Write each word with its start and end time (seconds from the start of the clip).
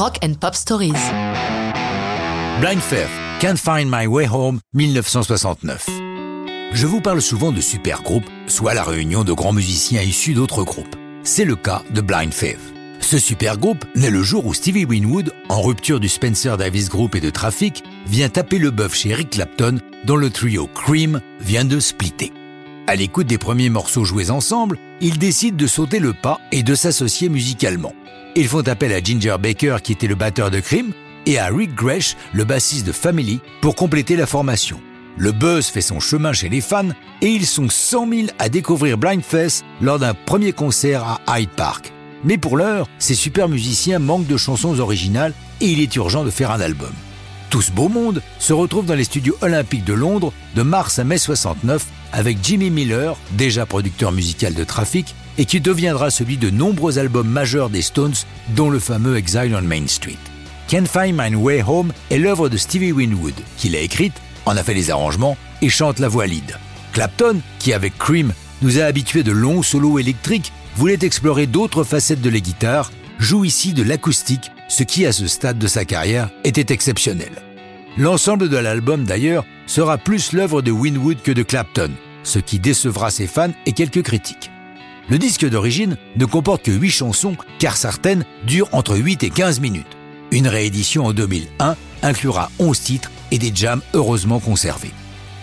Rock 0.00 0.18
and 0.24 0.32
Pop 0.40 0.54
Stories. 0.54 0.94
Blind 2.58 2.80
Faith, 2.80 3.10
Can't 3.38 3.58
Find 3.58 3.90
My 3.90 4.06
Way 4.06 4.28
Home, 4.28 4.60
1969. 4.72 5.90
Je 6.72 6.86
vous 6.86 7.02
parle 7.02 7.20
souvent 7.20 7.52
de 7.52 7.60
super 7.60 8.02
groupes, 8.02 8.24
soit 8.46 8.72
la 8.72 8.82
réunion 8.82 9.24
de 9.24 9.34
grands 9.34 9.52
musiciens 9.52 10.00
issus 10.00 10.32
d'autres 10.32 10.64
groupes. 10.64 10.96
C'est 11.22 11.44
le 11.44 11.54
cas 11.54 11.82
de 11.90 12.00
Blind 12.00 12.32
Faith. 12.32 12.72
Ce 13.00 13.18
super 13.18 13.58
groupe 13.58 13.84
naît 13.94 14.08
le 14.08 14.22
jour 14.22 14.46
où 14.46 14.54
Stevie 14.54 14.86
Winwood, 14.86 15.34
en 15.50 15.60
rupture 15.60 16.00
du 16.00 16.08
Spencer 16.08 16.56
Davis 16.56 16.88
Group 16.88 17.14
et 17.14 17.20
de 17.20 17.28
Traffic, 17.28 17.84
vient 18.06 18.30
taper 18.30 18.56
le 18.56 18.70
bœuf 18.70 18.94
chez 18.94 19.10
Eric 19.10 19.28
Clapton, 19.28 19.80
dont 20.06 20.16
le 20.16 20.30
trio 20.30 20.66
Cream 20.74 21.20
vient 21.40 21.66
de 21.66 21.78
splitter. 21.78 22.32
À 22.90 22.96
l'écoute 22.96 23.28
des 23.28 23.38
premiers 23.38 23.70
morceaux 23.70 24.04
joués 24.04 24.32
ensemble, 24.32 24.76
ils 25.00 25.16
décident 25.16 25.56
de 25.56 25.68
sauter 25.68 26.00
le 26.00 26.12
pas 26.12 26.40
et 26.50 26.64
de 26.64 26.74
s'associer 26.74 27.28
musicalement. 27.28 27.94
Ils 28.34 28.48
font 28.48 28.66
appel 28.66 28.92
à 28.92 29.00
Ginger 29.00 29.36
Baker, 29.40 29.76
qui 29.80 29.92
était 29.92 30.08
le 30.08 30.16
batteur 30.16 30.50
de 30.50 30.58
Cream, 30.58 30.90
et 31.24 31.38
à 31.38 31.46
Rick 31.46 31.72
Gresh, 31.76 32.16
le 32.32 32.42
bassiste 32.42 32.84
de 32.84 32.90
Family, 32.90 33.38
pour 33.60 33.76
compléter 33.76 34.16
la 34.16 34.26
formation. 34.26 34.80
Le 35.16 35.30
buzz 35.30 35.66
fait 35.66 35.82
son 35.82 36.00
chemin 36.00 36.32
chez 36.32 36.48
les 36.48 36.60
fans 36.60 36.88
et 37.22 37.28
ils 37.28 37.46
sont 37.46 37.68
100 37.68 38.08
000 38.12 38.26
à 38.40 38.48
découvrir 38.48 38.98
Blind 38.98 39.22
lors 39.80 40.00
d'un 40.00 40.14
premier 40.14 40.50
concert 40.50 41.20
à 41.28 41.38
Hyde 41.38 41.50
Park. 41.50 41.92
Mais 42.24 42.38
pour 42.38 42.56
l'heure, 42.56 42.88
ces 42.98 43.14
super 43.14 43.48
musiciens 43.48 44.00
manquent 44.00 44.26
de 44.26 44.36
chansons 44.36 44.80
originales 44.80 45.34
et 45.60 45.66
il 45.66 45.78
est 45.78 45.94
urgent 45.94 46.24
de 46.24 46.30
faire 46.30 46.50
un 46.50 46.60
album. 46.60 46.92
Tout 47.50 47.62
ce 47.62 47.70
beau 47.70 47.88
monde 47.88 48.20
se 48.40 48.52
retrouve 48.52 48.86
dans 48.86 48.96
les 48.96 49.04
studios 49.04 49.36
olympiques 49.42 49.84
de 49.84 49.92
Londres 49.92 50.32
de 50.56 50.62
mars 50.62 50.98
à 50.98 51.04
mai 51.04 51.18
69 51.18 51.86
avec 52.12 52.38
Jimmy 52.42 52.70
Miller, 52.70 53.16
déjà 53.32 53.66
producteur 53.66 54.12
musical 54.12 54.54
de 54.54 54.64
Traffic, 54.64 55.14
et 55.38 55.44
qui 55.44 55.60
deviendra 55.60 56.10
celui 56.10 56.36
de 56.36 56.50
nombreux 56.50 56.98
albums 56.98 57.28
majeurs 57.28 57.70
des 57.70 57.82
Stones, 57.82 58.14
dont 58.50 58.70
le 58.70 58.78
fameux 58.78 59.16
Exile 59.16 59.56
on 59.56 59.62
Main 59.62 59.86
Street. 59.86 60.18
Can't 60.68 60.86
Find 60.86 61.18
My 61.18 61.34
Way 61.34 61.64
Home 61.66 61.92
est 62.10 62.18
l'œuvre 62.18 62.48
de 62.48 62.56
Stevie 62.56 62.92
Winwood, 62.92 63.34
qui 63.56 63.68
l'a 63.68 63.80
écrite, 63.80 64.14
en 64.46 64.56
a 64.56 64.62
fait 64.62 64.74
les 64.74 64.90
arrangements 64.90 65.36
et 65.62 65.68
chante 65.68 65.98
la 65.98 66.08
voix 66.08 66.26
lead. 66.26 66.56
Clapton, 66.92 67.40
qui 67.58 67.72
avec 67.72 67.96
Cream 67.98 68.32
nous 68.62 68.78
a 68.78 68.84
habitués 68.84 69.22
de 69.22 69.32
longs 69.32 69.62
solos 69.62 69.98
électriques, 69.98 70.52
voulait 70.76 70.98
explorer 71.02 71.46
d'autres 71.46 71.84
facettes 71.84 72.20
de 72.20 72.30
la 72.30 72.40
guitare, 72.40 72.92
joue 73.18 73.44
ici 73.44 73.72
de 73.72 73.82
l'acoustique, 73.82 74.50
ce 74.68 74.82
qui 74.82 75.06
à 75.06 75.12
ce 75.12 75.26
stade 75.26 75.58
de 75.58 75.66
sa 75.66 75.84
carrière 75.84 76.30
était 76.44 76.72
exceptionnel. 76.72 77.32
L'ensemble 77.96 78.48
de 78.48 78.56
l'album 78.56 79.04
d'ailleurs 79.04 79.44
sera 79.66 79.98
plus 79.98 80.32
l'œuvre 80.32 80.62
de 80.62 80.70
Winwood 80.70 81.22
que 81.22 81.32
de 81.32 81.42
Clapton, 81.42 81.90
ce 82.22 82.38
qui 82.38 82.58
décevra 82.58 83.10
ses 83.10 83.26
fans 83.26 83.52
et 83.66 83.72
quelques 83.72 84.02
critiques. 84.02 84.50
Le 85.08 85.18
disque 85.18 85.48
d'origine 85.48 85.96
ne 86.16 86.24
comporte 86.24 86.62
que 86.62 86.70
8 86.70 86.90
chansons 86.90 87.36
car 87.58 87.76
certaines 87.76 88.24
durent 88.46 88.68
entre 88.72 88.96
8 88.96 89.24
et 89.24 89.30
15 89.30 89.60
minutes. 89.60 89.96
Une 90.30 90.46
réédition 90.46 91.06
en 91.06 91.12
2001 91.12 91.76
inclura 92.02 92.50
11 92.58 92.80
titres 92.80 93.10
et 93.30 93.38
des 93.38 93.52
jams 93.54 93.82
heureusement 93.94 94.38
conservés. 94.38 94.92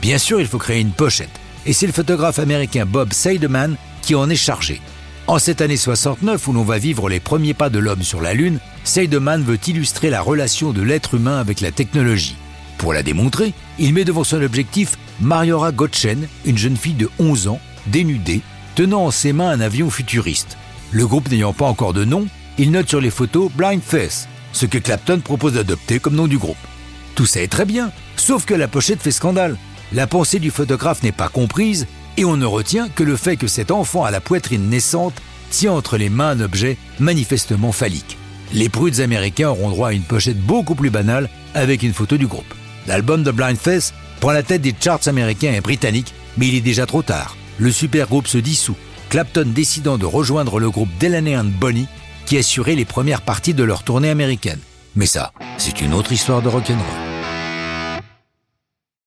Bien 0.00 0.18
sûr, 0.18 0.40
il 0.40 0.46
faut 0.46 0.58
créer 0.58 0.80
une 0.80 0.92
pochette, 0.92 1.28
et 1.66 1.72
c'est 1.72 1.86
le 1.86 1.92
photographe 1.92 2.38
américain 2.38 2.86
Bob 2.86 3.12
Seideman 3.12 3.76
qui 4.00 4.14
en 4.14 4.30
est 4.30 4.36
chargé. 4.36 4.80
En 5.26 5.38
cette 5.38 5.60
année 5.60 5.76
69 5.76 6.48
où 6.48 6.52
l'on 6.52 6.62
va 6.62 6.78
vivre 6.78 7.08
les 7.08 7.20
premiers 7.20 7.54
pas 7.54 7.70
de 7.70 7.78
l'homme 7.78 8.02
sur 8.02 8.20
la 8.20 8.34
Lune, 8.34 8.58
Seideman 8.82 9.42
veut 9.42 9.58
illustrer 9.66 10.10
la 10.10 10.22
relation 10.22 10.72
de 10.72 10.82
l'être 10.82 11.14
humain 11.14 11.38
avec 11.38 11.60
la 11.60 11.70
technologie. 11.70 12.36
Pour 12.80 12.94
la 12.94 13.02
démontrer, 13.02 13.52
il 13.78 13.92
met 13.92 14.06
devant 14.06 14.24
son 14.24 14.40
objectif 14.40 14.96
Mariora 15.20 15.70
Gottschen, 15.70 16.26
une 16.46 16.56
jeune 16.56 16.78
fille 16.78 16.94
de 16.94 17.10
11 17.18 17.48
ans, 17.48 17.60
dénudée, 17.88 18.40
tenant 18.74 19.04
en 19.04 19.10
ses 19.10 19.34
mains 19.34 19.50
un 19.50 19.60
avion 19.60 19.90
futuriste. 19.90 20.56
Le 20.90 21.06
groupe 21.06 21.30
n'ayant 21.30 21.52
pas 21.52 21.66
encore 21.66 21.92
de 21.92 22.06
nom, 22.06 22.26
il 22.56 22.70
note 22.70 22.88
sur 22.88 23.02
les 23.02 23.10
photos 23.10 23.52
Blind 23.52 23.82
Face, 23.82 24.28
ce 24.54 24.64
que 24.64 24.78
Clapton 24.78 25.20
propose 25.20 25.52
d'adopter 25.52 25.98
comme 26.00 26.14
nom 26.14 26.26
du 26.26 26.38
groupe. 26.38 26.56
Tout 27.16 27.26
ça 27.26 27.42
est 27.42 27.52
très 27.52 27.66
bien, 27.66 27.92
sauf 28.16 28.46
que 28.46 28.54
la 28.54 28.66
pochette 28.66 29.02
fait 29.02 29.10
scandale. 29.10 29.58
La 29.92 30.06
pensée 30.06 30.38
du 30.38 30.50
photographe 30.50 31.02
n'est 31.02 31.12
pas 31.12 31.28
comprise 31.28 31.86
et 32.16 32.24
on 32.24 32.38
ne 32.38 32.46
retient 32.46 32.88
que 32.88 33.04
le 33.04 33.16
fait 33.16 33.36
que 33.36 33.46
cet 33.46 33.72
enfant 33.72 34.04
à 34.04 34.10
la 34.10 34.22
poitrine 34.22 34.70
naissante 34.70 35.20
tient 35.50 35.72
entre 35.72 35.98
les 35.98 36.08
mains 36.08 36.30
un 36.30 36.40
objet 36.40 36.78
manifestement 36.98 37.72
phallique. 37.72 38.16
Les 38.54 38.70
prudes 38.70 39.00
américains 39.00 39.50
auront 39.50 39.68
droit 39.68 39.88
à 39.90 39.92
une 39.92 40.02
pochette 40.02 40.40
beaucoup 40.40 40.74
plus 40.74 40.90
banale 40.90 41.28
avec 41.52 41.82
une 41.82 41.92
photo 41.92 42.16
du 42.16 42.26
groupe. 42.26 42.54
L'album 42.86 43.22
de 43.22 43.30
Blind 43.30 43.58
Face 43.58 43.92
prend 44.20 44.32
la 44.32 44.42
tête 44.42 44.62
des 44.62 44.74
charts 44.78 45.06
américains 45.06 45.52
et 45.52 45.60
britanniques, 45.60 46.14
mais 46.36 46.48
il 46.48 46.54
est 46.54 46.60
déjà 46.60 46.86
trop 46.86 47.02
tard. 47.02 47.36
Le 47.58 47.72
super 47.72 48.06
groupe 48.06 48.26
se 48.26 48.38
dissout, 48.38 48.76
Clapton 49.08 49.52
décidant 49.54 49.98
de 49.98 50.06
rejoindre 50.06 50.60
le 50.60 50.70
groupe 50.70 50.90
Delaney 51.00 51.36
and 51.36 51.52
Bonnie 51.58 51.88
qui 52.26 52.38
assurait 52.38 52.76
les 52.76 52.84
premières 52.84 53.22
parties 53.22 53.54
de 53.54 53.64
leur 53.64 53.82
tournée 53.82 54.10
américaine. 54.10 54.60
Mais 54.94 55.06
ça, 55.06 55.32
c'est 55.58 55.80
une 55.80 55.94
autre 55.94 56.12
histoire 56.12 56.42
de 56.42 56.48
rock'n'roll. 56.48 57.09